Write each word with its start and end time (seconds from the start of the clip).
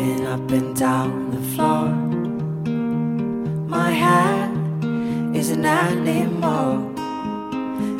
and 0.00 0.76
down 0.76 1.30
the 1.30 1.42
floor. 1.54 1.88
My 3.68 3.90
hat 3.90 4.50
is 5.34 5.50
an 5.50 5.64
animal, 5.64 6.96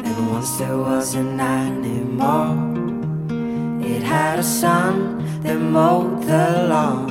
and 0.07 0.31
once 0.31 0.59
there 0.59 0.77
was 0.77 1.15
an 1.15 1.41
animal. 1.41 2.79
It 3.85 4.03
had 4.03 4.39
a 4.39 4.43
son 4.43 5.25
that 5.43 5.59
mowed 5.59 6.23
the 6.23 6.67
lawn. 6.69 7.09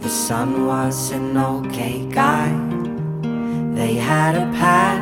The 0.00 0.08
son 0.08 0.66
was 0.66 1.12
an 1.12 1.36
okay 1.36 2.06
guy. 2.06 2.50
They 3.74 3.94
had 3.94 4.34
a 4.34 4.46
pet 4.58 5.00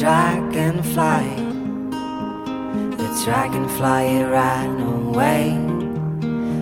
dragonfly. 0.00 1.26
The 2.98 3.08
dragonfly 3.24 4.24
ran 4.24 4.80
away, 4.80 5.61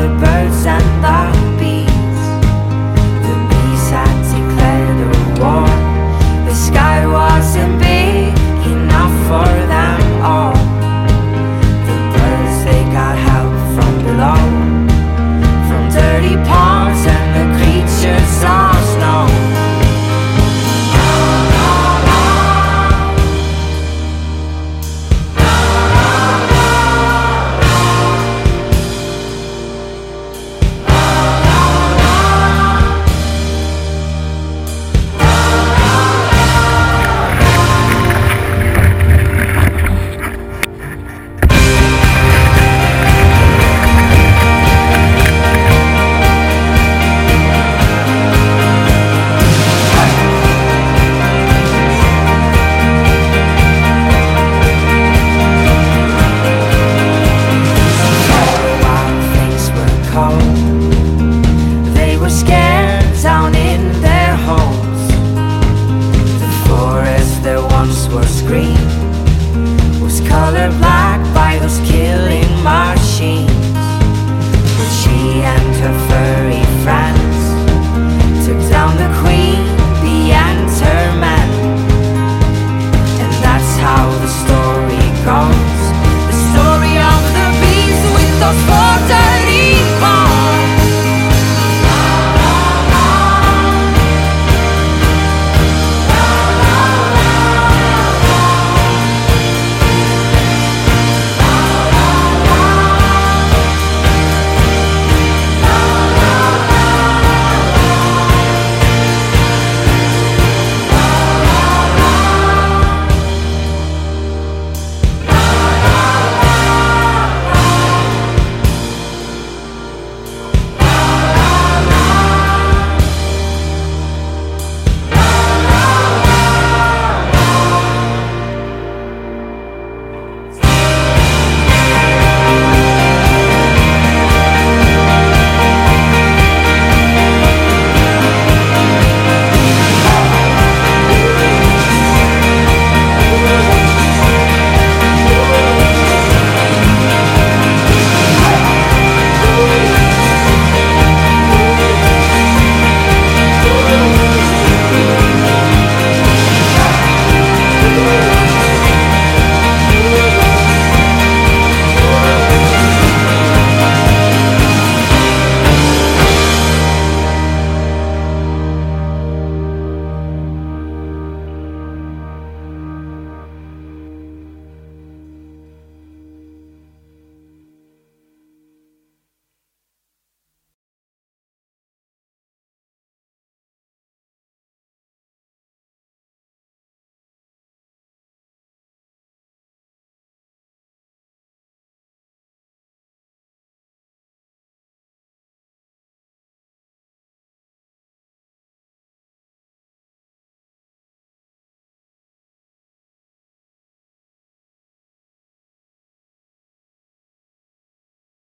the 0.00 0.08
back. 0.20 0.39